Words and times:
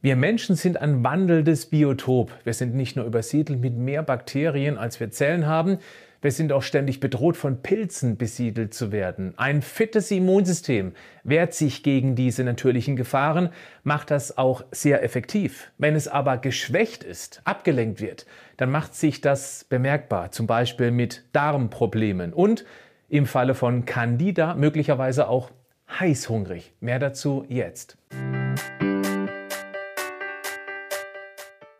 Wir 0.00 0.14
Menschen 0.14 0.54
sind 0.54 0.80
ein 0.80 1.02
wandelndes 1.02 1.66
Biotop. 1.66 2.32
Wir 2.44 2.54
sind 2.54 2.74
nicht 2.74 2.94
nur 2.94 3.04
übersiedelt 3.04 3.60
mit 3.60 3.76
mehr 3.76 4.04
Bakterien, 4.04 4.78
als 4.78 5.00
wir 5.00 5.10
Zellen 5.10 5.46
haben, 5.46 5.78
wir 6.20 6.32
sind 6.32 6.52
auch 6.52 6.62
ständig 6.62 6.98
bedroht, 6.98 7.36
von 7.36 7.62
Pilzen 7.62 8.16
besiedelt 8.16 8.74
zu 8.74 8.90
werden. 8.90 9.34
Ein 9.36 9.62
fittes 9.62 10.10
Immunsystem 10.10 10.92
wehrt 11.22 11.54
sich 11.54 11.84
gegen 11.84 12.16
diese 12.16 12.42
natürlichen 12.42 12.96
Gefahren, 12.96 13.50
macht 13.84 14.10
das 14.10 14.36
auch 14.36 14.64
sehr 14.72 15.04
effektiv. 15.04 15.70
Wenn 15.78 15.94
es 15.94 16.08
aber 16.08 16.38
geschwächt 16.38 17.04
ist, 17.04 17.40
abgelenkt 17.44 18.00
wird, 18.00 18.26
dann 18.56 18.70
macht 18.70 18.96
sich 18.96 19.20
das 19.20 19.62
bemerkbar, 19.62 20.32
zum 20.32 20.48
Beispiel 20.48 20.90
mit 20.90 21.24
Darmproblemen 21.32 22.32
und 22.32 22.64
im 23.08 23.26
Falle 23.26 23.54
von 23.54 23.84
Candida 23.84 24.54
möglicherweise 24.54 25.28
auch 25.28 25.50
heißhungrig. 25.88 26.72
Mehr 26.80 26.98
dazu 26.98 27.44
jetzt. 27.48 27.96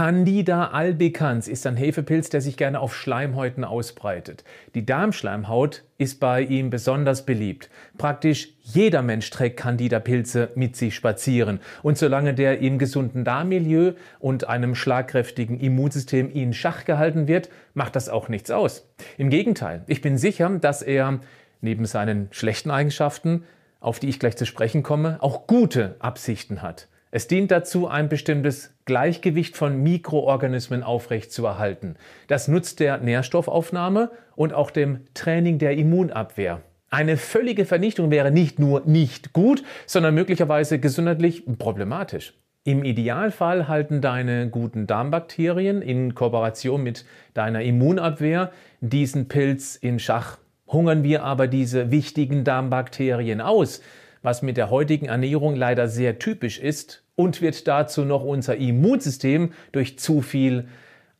Candida 0.00 0.68
albicans 0.68 1.46
ist 1.46 1.66
ein 1.66 1.76
Hefepilz, 1.76 2.30
der 2.30 2.40
sich 2.40 2.56
gerne 2.56 2.80
auf 2.80 2.96
Schleimhäuten 2.96 3.64
ausbreitet. 3.64 4.44
Die 4.74 4.86
Darmschleimhaut 4.86 5.84
ist 5.98 6.20
bei 6.20 6.40
ihm 6.40 6.70
besonders 6.70 7.26
beliebt. 7.26 7.68
Praktisch 7.98 8.54
jeder 8.62 9.02
Mensch 9.02 9.28
trägt 9.28 9.58
Candida-Pilze 9.58 10.52
mit 10.54 10.74
sich 10.74 10.94
spazieren. 10.94 11.60
Und 11.82 11.98
solange 11.98 12.32
der 12.32 12.60
im 12.60 12.78
gesunden 12.78 13.24
Darmmilieu 13.24 13.92
und 14.20 14.48
einem 14.48 14.74
schlagkräftigen 14.74 15.60
Immunsystem 15.60 16.30
in 16.30 16.54
Schach 16.54 16.86
gehalten 16.86 17.28
wird, 17.28 17.50
macht 17.74 17.94
das 17.94 18.08
auch 18.08 18.30
nichts 18.30 18.50
aus. 18.50 18.88
Im 19.18 19.28
Gegenteil, 19.28 19.82
ich 19.86 20.00
bin 20.00 20.16
sicher, 20.16 20.48
dass 20.48 20.80
er 20.80 21.20
neben 21.60 21.84
seinen 21.84 22.28
schlechten 22.30 22.70
Eigenschaften, 22.70 23.44
auf 23.80 23.98
die 23.98 24.08
ich 24.08 24.18
gleich 24.18 24.38
zu 24.38 24.46
sprechen 24.46 24.82
komme, 24.82 25.18
auch 25.20 25.46
gute 25.46 25.96
Absichten 25.98 26.62
hat. 26.62 26.88
Es 27.12 27.26
dient 27.26 27.50
dazu, 27.50 27.88
ein 27.88 28.08
bestimmtes 28.08 28.72
Gleichgewicht 28.84 29.56
von 29.56 29.82
Mikroorganismen 29.82 30.84
aufrechtzuerhalten. 30.84 31.96
Das 32.28 32.46
nutzt 32.46 32.78
der 32.78 32.98
Nährstoffaufnahme 32.98 34.10
und 34.36 34.52
auch 34.52 34.70
dem 34.70 35.00
Training 35.14 35.58
der 35.58 35.76
Immunabwehr. 35.76 36.62
Eine 36.88 37.16
völlige 37.16 37.64
Vernichtung 37.64 38.10
wäre 38.10 38.30
nicht 38.30 38.58
nur 38.58 38.82
nicht 38.86 39.32
gut, 39.32 39.64
sondern 39.86 40.14
möglicherweise 40.14 40.78
gesundheitlich 40.78 41.44
problematisch. 41.58 42.34
Im 42.62 42.84
Idealfall 42.84 43.68
halten 43.68 44.00
deine 44.00 44.48
guten 44.48 44.86
Darmbakterien 44.86 45.82
in 45.82 46.14
Kooperation 46.14 46.82
mit 46.82 47.06
deiner 47.32 47.62
Immunabwehr 47.62 48.52
diesen 48.80 49.28
Pilz 49.28 49.76
in 49.76 49.98
Schach. 49.98 50.38
Hungern 50.68 51.02
wir 51.02 51.24
aber 51.24 51.48
diese 51.48 51.90
wichtigen 51.90 52.44
Darmbakterien 52.44 53.40
aus, 53.40 53.80
was 54.22 54.42
mit 54.42 54.56
der 54.56 54.70
heutigen 54.70 55.06
Ernährung 55.06 55.56
leider 55.56 55.88
sehr 55.88 56.18
typisch 56.18 56.58
ist 56.58 57.02
und 57.16 57.42
wird 57.42 57.66
dazu 57.68 58.04
noch 58.04 58.24
unser 58.24 58.56
Immunsystem 58.56 59.52
durch 59.72 59.98
zu 59.98 60.20
viel 60.20 60.68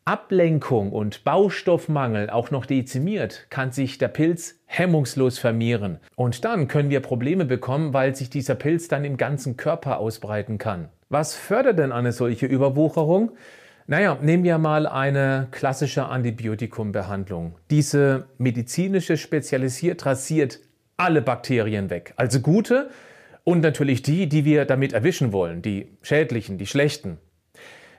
Ablenkung 0.05 0.93
und 0.93 1.25
Baustoffmangel 1.25 2.31
auch 2.31 2.51
noch 2.51 2.67
dezimiert, 2.67 3.47
kann 3.51 3.71
sich 3.71 3.99
der 3.99 4.09
Pilz 4.09 4.57
hemmungslos 4.67 5.39
vermehren. 5.39 6.01
Und 6.17 6.45
dann 6.45 6.69
können 6.69 6.91
wir 6.91 7.01
Probleme 7.01 7.45
bekommen, 7.45 7.93
weil 7.93 8.17
sich 8.17 8.31
dieser 8.31 8.55
Pilz 8.55 8.89
dann 8.89 9.05
im 9.05 9.17
ganzen 9.17 9.57
Körper 9.57 9.99
ausbreiten 9.99 10.59
kann. 10.59 10.89
Was 11.11 11.35
fördert 11.35 11.79
denn 11.79 11.93
eine 11.93 12.13
solche 12.13 12.47
Überwucherung? 12.47 13.33
Naja, 13.87 14.17
nehmen 14.23 14.45
wir 14.45 14.59
mal 14.59 14.87
eine 14.87 15.49
klassische 15.51 16.07
Antibiotikumbehandlung. 16.07 17.57
Diese 17.71 18.27
medizinische 18.39 19.17
spezialisiert 19.17 20.07
rasiert 20.07 20.61
alle 21.01 21.23
Bakterien 21.23 21.89
weg. 21.89 22.13
Also 22.17 22.41
gute 22.41 22.91
und 23.43 23.63
natürlich 23.63 24.03
die, 24.03 24.29
die 24.29 24.45
wir 24.45 24.67
damit 24.67 24.93
erwischen 24.93 25.33
wollen, 25.33 25.63
die 25.63 25.89
schädlichen, 26.03 26.59
die 26.59 26.67
schlechten. 26.67 27.19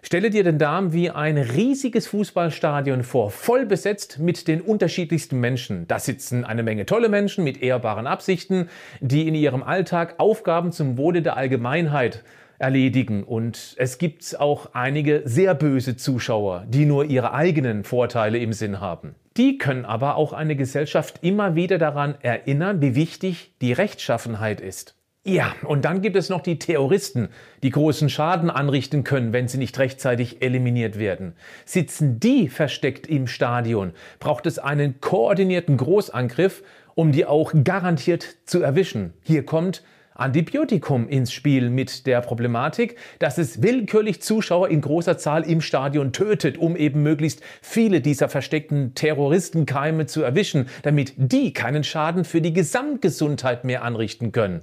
Stelle 0.04 0.30
dir 0.30 0.44
den 0.44 0.58
Darm 0.58 0.94
wie 0.94 1.10
ein 1.10 1.38
riesiges 1.38 2.08
Fußballstadion 2.08 3.04
vor, 3.04 3.32
voll 3.32 3.66
besetzt 3.66 4.20
mit 4.20 4.48
den 4.48 4.62
unterschiedlichsten 4.62 5.40
Menschen. 5.40 5.88
Da 5.88 6.00
sitzen 6.00 6.44
eine 6.44 6.64
Menge 6.64 6.86
tolle 6.86 7.10
Menschen 7.10 7.44
mit 7.44 7.62
ehrbaren 7.62 8.08
Absichten, 8.08 8.70
die 9.00 9.28
in 9.28 9.36
ihrem 9.36 9.64
Alltag 9.64 10.16
Aufgaben 10.18 10.72
zum 10.72 10.98
Wohle 10.98 11.22
der 11.22 11.38
Allgemeinheit 11.38 12.24
erledigen. 12.62 13.24
Und 13.24 13.76
es 13.78 13.98
gibt 13.98 14.40
auch 14.40 14.74
einige 14.74 15.24
sehr 15.26 15.56
böse 15.56 15.98
Zuschauer, 15.98 16.66
die 16.68 16.86
nur 16.86 17.06
ihre 17.06 17.34
eigenen 17.34 17.84
Vorteile 17.84 18.38
im 18.38 18.54
Sinn 18.54 18.80
haben. 18.80 19.16
Die 19.38 19.58
können 19.58 19.86
aber 19.86 20.16
auch 20.16 20.34
eine 20.34 20.56
Gesellschaft 20.56 21.20
immer 21.22 21.56
wieder 21.56 21.78
daran 21.78 22.16
erinnern, 22.22 22.82
wie 22.82 22.96
wichtig 22.96 23.54
die 23.62 23.74
Rechtschaffenheit 23.74 24.62
ist. 24.62 24.96
Ja, 25.24 25.54
und 25.66 25.86
dann 25.86 26.02
gibt 26.02 26.16
es 26.16 26.30
noch 26.30 26.42
die 26.42 26.58
Terroristen, 26.58 27.30
die 27.62 27.70
großen 27.70 28.10
Schaden 28.10 28.50
anrichten 28.50 29.04
können, 29.04 29.34
wenn 29.34 29.48
sie 29.48 29.60
nicht 29.60 29.78
rechtzeitig 29.78 30.42
eliminiert 30.42 30.98
werden. 30.98 31.36
Sitzen 31.64 32.20
die 32.20 32.50
versteckt 32.50 33.06
im 33.06 33.28
Stadion, 33.28 33.94
braucht 34.20 34.48
es 34.48 34.58
einen 34.58 35.00
koordinierten 35.00 35.78
Großangriff, 35.78 36.64
um 36.96 37.12
die 37.12 37.28
auch 37.28 37.54
garantiert 37.64 38.26
zu 38.46 38.64
erwischen. 38.64 39.14
Hier 39.22 39.46
kommt 39.46 39.84
Antibiotikum 40.22 41.10
ins 41.10 41.34
Spiel 41.34 41.70
mit 41.70 42.06
der 42.06 42.22
Problematik, 42.22 42.96
dass 43.18 43.40
es 43.40 43.64
willkürlich 43.64 44.22
Zuschauer 44.22 44.70
in 44.70 44.82
großer 44.82 45.18
Zahl 45.18 45.44
im 45.44 45.62
Stadion 45.62 46.14
tötet, 46.14 46.60
um 46.60 46.76
eben 46.76 47.02
möglichst 47.02 47.42
viele 47.62 48.02
dieser 48.02 48.30
versteckten 48.30 48.94
Terroristenkeime 48.94 50.06
zu 50.06 50.22
erwischen, 50.22 50.70
damit 50.84 51.14
die 51.18 51.54
keinen 51.54 51.84
Schaden 51.84 52.24
für 52.24 52.40
die 52.40 52.54
Gesamtgesundheit 52.54 53.66
mehr 53.66 53.84
anrichten 53.84 54.32
können. 54.32 54.62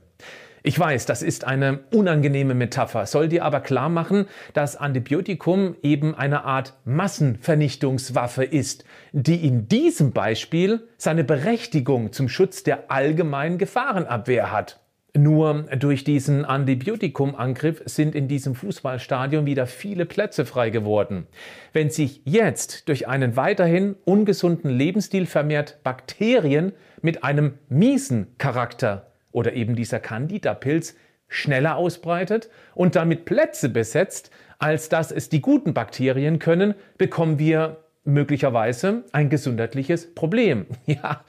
Ich 0.63 0.79
weiß, 0.79 1.07
das 1.07 1.23
ist 1.23 1.45
eine 1.45 1.81
unangenehme 1.93 2.55
Metapher, 2.55 3.07
soll 3.07 3.29
dir 3.29 3.45
aber 3.45 3.61
klar 3.61 3.89
machen, 3.89 4.27
dass 4.55 4.77
Antibiotikum 4.77 5.77
eben 5.83 6.15
eine 6.15 6.45
Art 6.45 6.75
Massenvernichtungswaffe 6.85 8.45
ist, 8.45 8.85
die 9.13 9.47
in 9.47 9.67
diesem 9.69 10.13
Beispiel 10.13 10.87
seine 10.99 11.25
Berechtigung 11.25 12.13
zum 12.13 12.29
Schutz 12.29 12.63
der 12.63 12.91
allgemeinen 12.91 13.59
Gefahrenabwehr 13.59 14.53
hat. 14.53 14.81
Nur 15.19 15.65
durch 15.77 16.05
diesen 16.05 16.45
Antibiotikumangriff 16.45 17.83
sind 17.87 18.15
in 18.15 18.29
diesem 18.29 18.55
Fußballstadion 18.55 19.47
wieder 19.47 19.67
viele 19.67 20.07
Plätze 20.07 20.45
frei 20.47 20.71
geworden. 20.71 21.27
Wenn 21.73 21.91
sich 21.91 22.23
jetzt 22.25 22.89
durch 22.89 23.09
einen 23.09 23.35
weiterhin 23.35 23.97
ungesunden 24.05 24.71
Lebensstil 24.71 25.27
vermehrt 25.27 25.83
Bakterien 25.83 26.71
mit 27.03 27.25
einem 27.25 27.55
miesen 27.69 28.29
Charakter 28.39 29.11
oder 29.33 29.55
eben 29.55 29.75
dieser 29.75 29.99
Candida-Pilz 29.99 30.95
schneller 31.27 31.75
ausbreitet 31.75 32.49
und 32.77 32.95
damit 32.95 33.25
Plätze 33.25 33.71
besetzt, 33.71 34.31
als 34.61 34.89
dass 34.89 35.11
es 35.11 35.29
die 35.29 35.41
guten 35.41 35.75
Bakterien 35.75 36.39
können, 36.39 36.75
bekommen 36.97 37.41
wir 37.41 37.79
möglicherweise 38.05 39.03
ein 39.11 39.31
gesundheitliches 39.31 40.15
Problem. 40.15 40.67
Ja, 40.87 41.25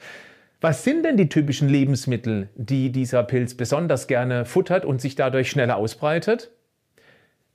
was 0.60 0.84
sind 0.84 1.04
denn 1.04 1.16
die 1.16 1.28
typischen 1.28 1.68
Lebensmittel, 1.68 2.48
die 2.54 2.92
dieser 2.92 3.22
Pilz 3.22 3.54
besonders 3.54 4.06
gerne 4.06 4.44
futtert 4.44 4.84
und 4.84 5.00
sich 5.00 5.14
dadurch 5.14 5.50
schneller 5.50 5.76
ausbreitet? 5.76 6.50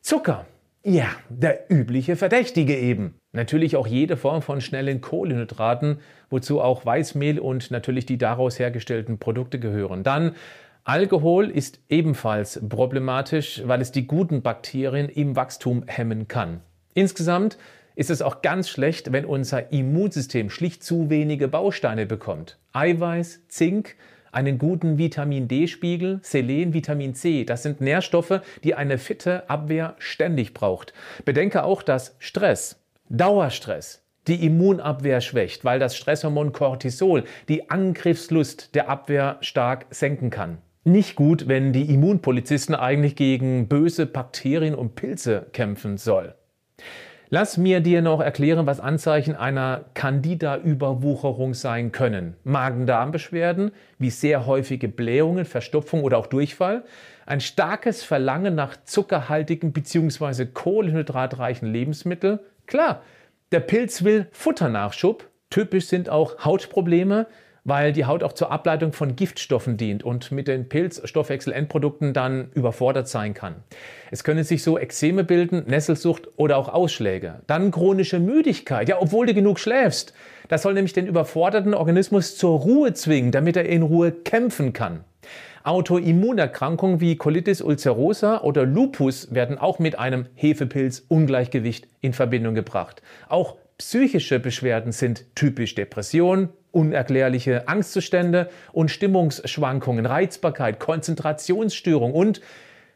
Zucker. 0.02 0.46
Ja, 0.84 1.08
der 1.30 1.72
übliche 1.72 2.16
Verdächtige 2.16 2.78
eben. 2.78 3.16
Natürlich 3.32 3.76
auch 3.76 3.88
jede 3.88 4.18
Form 4.18 4.42
von 4.42 4.62
schnellen 4.62 5.02
Kohlenhydraten, 5.02 6.00
wozu 6.30 6.62
auch 6.62 6.86
Weißmehl 6.86 7.40
und 7.40 7.72
natürlich 7.72 8.06
die 8.06 8.20
daraus 8.20 8.60
hergestellten 8.60 9.18
Produkte 9.18 9.60
gehören. 9.60 10.04
Dann 10.04 10.36
Alkohol 10.84 11.50
ist 11.50 11.80
ebenfalls 11.90 12.62
problematisch, 12.70 13.64
weil 13.66 13.82
es 13.82 13.92
die 13.92 14.06
guten 14.06 14.44
Bakterien 14.44 15.10
im 15.10 15.36
Wachstum 15.36 15.84
hemmen 15.88 16.28
kann. 16.28 16.62
Insgesamt 16.94 17.58
ist 17.96 18.10
es 18.10 18.22
auch 18.22 18.42
ganz 18.42 18.70
schlecht, 18.70 19.12
wenn 19.12 19.26
unser 19.26 19.72
Immunsystem 19.72 20.50
schlicht 20.50 20.84
zu 20.84 21.10
wenige 21.10 21.48
Bausteine 21.48 22.06
bekommt. 22.06 22.58
Eiweiß, 22.74 23.48
Zink, 23.48 23.96
einen 24.32 24.58
guten 24.58 24.98
Vitamin 24.98 25.48
D-Spiegel, 25.48 26.20
Selen, 26.22 26.74
Vitamin 26.74 27.16
C. 27.16 27.46
Das 27.46 27.64
sind 27.64 27.80
Nährstoffe, 27.80 28.42
die 28.64 28.76
eine 28.76 28.98
fitte 28.98 29.50
Abwehr 29.50 29.96
ständig 29.98 30.54
braucht. 30.54 30.94
Bedenke 31.24 31.64
auch, 31.64 31.82
dass 31.82 32.16
Stress, 32.20 32.82
Dauerstress, 33.10 34.04
die 34.28 34.46
Immunabwehr 34.46 35.22
schwächt, 35.22 35.64
weil 35.64 35.80
das 35.80 35.96
Stresshormon 35.96 36.52
Cortisol 36.52 37.24
die 37.48 37.70
Angriffslust 37.70 38.76
der 38.76 38.90
Abwehr 38.90 39.38
stark 39.42 39.86
senken 39.90 40.32
kann. 40.32 40.58
Nicht 40.84 41.16
gut, 41.16 41.48
wenn 41.48 41.74
die 41.74 41.94
Immunpolizisten 41.94 42.76
eigentlich 42.76 43.16
gegen 43.16 43.68
böse 43.68 44.06
Bakterien 44.06 44.76
und 44.76 44.96
Pilze 44.96 45.48
kämpfen 45.54 45.98
soll. 45.98 46.36
Lass 47.30 47.58
mir 47.58 47.80
dir 47.80 48.04
noch 48.04 48.22
erklären, 48.22 48.68
was 48.68 48.80
Anzeichen 48.80 49.36
einer 49.36 49.86
Candida-Überwucherung 49.96 51.56
sein 51.56 51.92
können. 51.92 52.36
Magen-Darm-Beschwerden, 52.44 53.72
wie 53.98 54.12
sehr 54.12 54.46
häufige 54.46 54.88
Blähungen, 54.88 55.46
Verstopfung 55.46 56.04
oder 56.04 56.20
auch 56.20 56.28
Durchfall, 56.28 56.84
ein 57.26 57.42
starkes 57.42 58.04
Verlangen 58.04 58.54
nach 58.54 58.78
zuckerhaltigen 58.84 59.74
bzw. 59.74 60.46
kohlenhydratreichen 60.46 61.68
Lebensmitteln. 61.68 62.40
Klar, 62.68 63.02
der 63.52 63.60
Pilz 63.60 64.04
will 64.04 64.28
Futternachschub. 64.32 65.28
Typisch 65.50 65.88
sind 65.88 66.10
auch 66.10 66.46
Hautprobleme, 66.46 67.26
weil 67.66 67.92
die 67.92 68.06
Haut 68.06 68.24
auch 68.24 68.34
zur 68.34 68.52
Ableitung 68.52 68.94
von 68.94 69.16
Giftstoffen 69.16 69.76
dient 69.76 70.04
und 70.04 70.32
mit 70.32 70.48
den 70.48 70.70
Pilzstoffwechselendprodukten 70.70 72.14
dann 72.14 72.52
überfordert 72.54 73.10
sein 73.10 73.34
kann. 73.34 73.56
Es 74.12 74.24
können 74.24 74.44
sich 74.44 74.64
so 74.64 74.80
Ekzeme 74.80 75.24
bilden, 75.24 75.64
Nesselsucht 75.68 76.30
oder 76.38 76.58
auch 76.58 76.70
Ausschläge. 76.70 77.42
Dann 77.48 77.72
chronische 77.72 78.20
Müdigkeit, 78.20 78.88
ja, 78.88 79.02
obwohl 79.02 79.26
du 79.26 79.34
genug 79.34 79.60
schläfst. 79.60 80.14
Das 80.48 80.62
soll 80.62 80.76
nämlich 80.76 80.94
den 80.94 81.08
überforderten 81.08 81.74
Organismus 81.74 82.38
zur 82.38 82.60
Ruhe 82.60 82.94
zwingen, 82.94 83.32
damit 83.32 83.58
er 83.58 83.66
in 83.66 83.82
Ruhe 83.82 84.12
kämpfen 84.12 84.72
kann. 84.72 85.04
Autoimmunerkrankungen 85.64 87.02
wie 87.02 87.16
Colitis 87.16 87.64
ulcerosa 87.64 88.42
oder 88.42 88.68
Lupus 88.68 89.34
werden 89.34 89.58
auch 89.58 89.80
mit 89.80 89.98
einem 89.98 90.28
Hefepilz-Ungleichgewicht 90.36 91.88
in 92.02 92.14
Verbindung 92.14 92.54
gebracht. 92.54 93.02
Auch 93.28 93.56
psychische 93.80 94.40
Beschwerden 94.40 94.92
sind 94.92 95.26
typisch 95.34 95.74
Depression, 95.74 96.50
unerklärliche 96.76 97.68
Angstzustände 97.68 98.50
und 98.74 98.92
Stimmungsschwankungen, 98.92 100.06
Reizbarkeit, 100.06 100.80
Konzentrationsstörung 100.80 102.14
und 102.14 102.42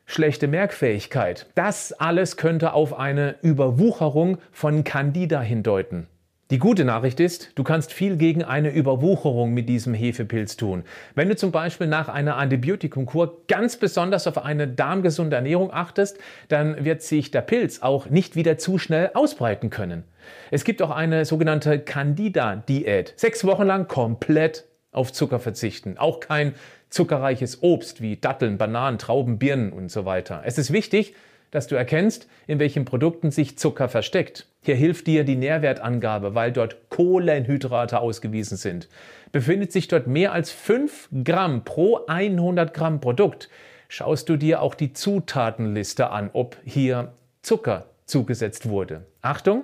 schlechte 0.06 0.48
Merkfähigkeit. 0.48 1.48
Das 1.56 1.94
alles 1.94 2.36
könnte 2.36 2.74
auf 2.74 2.98
eine 2.98 3.36
Überwucherung 3.42 4.38
von 4.52 4.84
Candida 4.84 5.42
hindeuten. 5.42 6.08
Die 6.52 6.58
gute 6.58 6.84
Nachricht 6.84 7.20
ist, 7.20 7.52
du 7.54 7.64
kannst 7.64 7.94
viel 7.94 8.18
gegen 8.18 8.44
eine 8.44 8.72
Überwucherung 8.72 9.54
mit 9.54 9.70
diesem 9.70 9.94
Hefepilz 9.94 10.58
tun. 10.58 10.84
Wenn 11.14 11.30
du 11.30 11.36
zum 11.36 11.52
Beispiel 11.52 11.86
nach 11.86 12.10
einer 12.10 12.38
Antibiotikumkur 12.38 13.44
ganz 13.48 13.78
besonders 13.78 14.26
auf 14.26 14.44
eine 14.44 14.68
darmgesunde 14.68 15.36
Ernährung 15.36 15.72
achtest, 15.72 16.18
dann 16.48 16.84
wird 16.84 17.04
sich 17.04 17.30
der 17.30 17.42
Pilz 17.42 17.84
auch 17.84 18.10
nicht 18.10 18.36
wieder 18.36 18.58
zu 18.58 18.80
schnell 18.80 19.12
ausbreiten 19.14 19.70
können. 19.70 20.06
Es 20.50 20.64
gibt 20.64 20.82
auch 20.82 20.90
eine 20.90 21.24
sogenannte 21.24 21.78
Candida-Diät. 21.78 23.14
Sechs 23.16 23.46
Wochen 23.46 23.68
lang 23.68 23.88
komplett 23.88 24.66
auf 24.92 25.14
Zucker 25.14 25.40
verzichten. 25.40 26.00
Auch 26.00 26.20
kein 26.20 26.56
zuckerreiches 26.90 27.62
Obst 27.62 28.02
wie 28.02 28.18
Datteln, 28.18 28.58
Bananen, 28.58 28.98
Trauben, 28.98 29.38
Birnen 29.38 29.72
und 29.72 29.92
so 29.92 30.06
weiter. 30.06 30.42
Es 30.44 30.58
ist 30.58 30.74
wichtig, 30.74 31.14
dass 31.52 31.68
du 31.68 31.76
erkennst, 31.76 32.28
in 32.48 32.60
welchen 32.60 32.86
Produkten 32.86 33.32
sich 33.32 33.58
Zucker 33.58 33.90
versteckt. 33.90 34.48
Hier 34.62 34.76
hilft 34.76 35.08
dir 35.08 35.24
die 35.24 35.36
Nährwertangabe, 35.36 36.36
weil 36.36 36.52
dort 36.52 36.90
Kohlenhydrate 36.90 38.00
ausgewiesen 38.00 38.58
sind. 38.58 38.88
Befindet 39.32 39.72
sich 39.72 39.88
dort 39.88 40.08
mehr 40.08 40.34
als 40.34 40.52
5 40.52 41.10
Gramm 41.24 41.64
pro 41.64 42.06
100 42.08 42.74
Gramm 42.74 43.00
Produkt, 43.00 43.50
schaust 43.88 44.30
du 44.30 44.38
dir 44.38 44.62
auch 44.62 44.76
die 44.76 44.94
Zutatenliste 44.94 46.10
an, 46.12 46.30
ob 46.34 46.58
hier 46.64 47.14
Zucker 47.42 47.88
zugesetzt 48.06 48.70
wurde. 48.70 49.06
Achtung, 49.22 49.64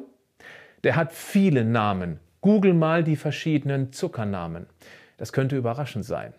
der 0.83 0.95
hat 0.95 1.13
viele 1.13 1.63
Namen. 1.63 2.19
Google 2.41 2.73
mal 2.73 3.03
die 3.03 3.15
verschiedenen 3.15 3.91
Zuckernamen. 3.91 4.67
Das 5.17 5.33
könnte 5.33 5.57
überraschend 5.57 6.05
sein. 6.05 6.33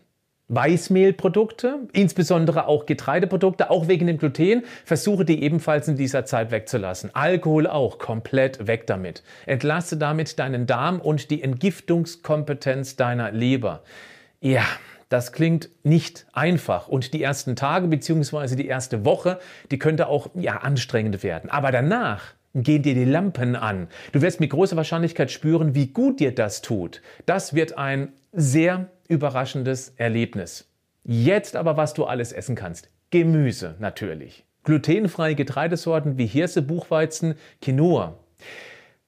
Weißmehlprodukte, 0.48 1.80
insbesondere 1.92 2.68
auch 2.68 2.86
Getreideprodukte, 2.86 3.70
auch 3.70 3.88
wegen 3.88 4.06
dem 4.06 4.18
Gluten, 4.18 4.62
versuche 4.84 5.24
die 5.24 5.42
ebenfalls 5.42 5.88
in 5.88 5.96
dieser 5.96 6.24
Zeit 6.24 6.50
wegzulassen. 6.52 7.10
Alkohol 7.14 7.66
auch, 7.66 7.98
komplett 7.98 8.66
weg 8.66 8.86
damit. 8.86 9.24
Entlasse 9.46 9.96
damit 9.96 10.38
deinen 10.38 10.66
Darm 10.66 11.00
und 11.00 11.30
die 11.30 11.42
Entgiftungskompetenz 11.42 12.94
deiner 12.96 13.32
Leber. 13.32 13.82
Ja, 14.40 14.64
das 15.08 15.32
klingt 15.32 15.68
nicht 15.82 16.26
einfach 16.32 16.88
und 16.88 17.12
die 17.12 17.22
ersten 17.22 17.56
Tage 17.56 17.88
bzw. 17.88 18.56
die 18.56 18.66
erste 18.66 19.04
Woche, 19.04 19.38
die 19.70 19.78
könnte 19.78 20.08
auch 20.08 20.30
ja 20.34 20.58
anstrengend 20.58 21.22
werden. 21.22 21.50
Aber 21.50 21.72
danach 21.72 22.34
gehen 22.54 22.82
dir 22.82 22.94
die 22.94 23.04
Lampen 23.04 23.54
an. 23.54 23.88
Du 24.12 24.22
wirst 24.22 24.40
mit 24.40 24.50
großer 24.50 24.76
Wahrscheinlichkeit 24.76 25.30
spüren, 25.30 25.74
wie 25.74 25.88
gut 25.88 26.20
dir 26.20 26.34
das 26.34 26.62
tut. 26.62 27.02
Das 27.26 27.54
wird 27.54 27.76
ein 27.76 28.12
sehr 28.32 28.88
überraschendes 29.06 29.94
Erlebnis. 29.96 30.68
Jetzt 31.04 31.56
aber, 31.56 31.76
was 31.76 31.94
du 31.94 32.04
alles 32.04 32.32
essen 32.32 32.56
kannst. 32.56 32.90
Gemüse 33.10 33.76
natürlich. 33.78 34.44
Glutenfreie 34.64 35.34
Getreidesorten 35.36 36.18
wie 36.18 36.26
Hirse, 36.26 36.60
Buchweizen, 36.60 37.34
Quinoa. 37.62 38.18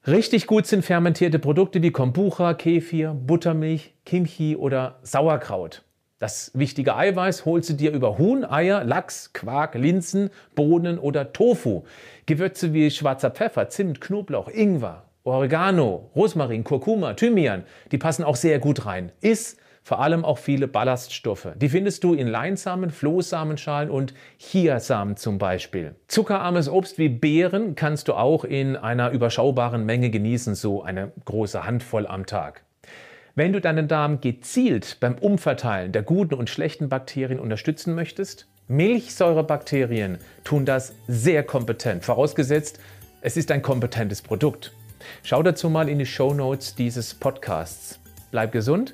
Richtig 0.07 0.47
gut 0.47 0.65
sind 0.65 0.85
fermentierte 0.85 1.39
Produkte 1.39 1.83
wie 1.83 1.91
Kombucha, 1.91 2.53
Kefir, 2.53 3.13
Buttermilch, 3.13 3.93
Kimchi 4.05 4.55
oder 4.55 4.99
Sauerkraut. 5.03 5.83
Das 6.19 6.51
wichtige 6.53 6.95
Eiweiß 6.95 7.45
holst 7.45 7.69
du 7.69 7.73
dir 7.73 7.91
über 7.91 8.17
Huhn, 8.17 8.43
Eier, 8.43 8.83
Lachs, 8.83 9.33
Quark, 9.33 9.75
Linsen, 9.75 10.29
Bohnen 10.55 10.99
oder 10.99 11.33
Tofu. 11.33 11.83
Gewürze 12.25 12.73
wie 12.73 12.91
schwarzer 12.91 13.31
Pfeffer, 13.31 13.69
Zimt, 13.69 14.01
Knoblauch, 14.01 14.49
Ingwer, 14.49 15.03
Oregano, 15.23 16.09
Rosmarin, 16.15 16.63
Kurkuma, 16.63 17.13
Thymian, 17.13 17.63
die 17.91 17.97
passen 17.97 18.23
auch 18.23 18.35
sehr 18.35 18.59
gut 18.59 18.85
rein. 18.85 19.11
Iss 19.21 19.57
vor 19.83 19.99
allem 19.99 20.23
auch 20.25 20.37
viele 20.37 20.67
Ballaststoffe. 20.67 21.49
Die 21.55 21.69
findest 21.69 22.03
du 22.03 22.13
in 22.13 22.27
Leinsamen, 22.27 22.89
Flohsamenschalen 22.89 23.89
und 23.89 24.13
Chiasamen 24.37 25.17
zum 25.17 25.37
Beispiel. 25.37 25.95
Zuckerarmes 26.07 26.69
Obst 26.69 26.97
wie 26.97 27.09
Beeren 27.09 27.75
kannst 27.75 28.07
du 28.07 28.13
auch 28.13 28.43
in 28.43 28.75
einer 28.75 29.11
überschaubaren 29.11 29.85
Menge 29.85 30.09
genießen, 30.09 30.55
so 30.55 30.83
eine 30.83 31.11
große 31.25 31.65
Handvoll 31.65 32.07
am 32.07 32.25
Tag. 32.25 32.63
Wenn 33.35 33.53
du 33.53 33.61
deinen 33.61 33.87
Darm 33.87 34.21
gezielt 34.21 34.97
beim 34.99 35.15
Umverteilen 35.15 35.91
der 35.91 36.03
guten 36.03 36.33
und 36.33 36.49
schlechten 36.49 36.89
Bakterien 36.89 37.39
unterstützen 37.39 37.95
möchtest, 37.95 38.47
Milchsäurebakterien 38.67 40.17
tun 40.43 40.65
das 40.65 40.93
sehr 41.07 41.43
kompetent, 41.43 42.05
vorausgesetzt, 42.05 42.79
es 43.21 43.35
ist 43.35 43.51
ein 43.51 43.61
kompetentes 43.61 44.21
Produkt. 44.21 44.73
Schau 45.23 45.41
dazu 45.41 45.69
mal 45.69 45.89
in 45.89 45.99
die 45.99 46.05
Show 46.05 46.33
Notes 46.33 46.75
dieses 46.75 47.13
Podcasts. 47.13 47.99
Bleib 48.31 48.51
gesund, 48.51 48.93